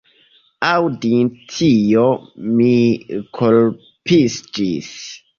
[0.67, 2.15] Aŭdinte tion,
[2.53, 2.69] mi
[3.41, 4.89] kolapsiĝis.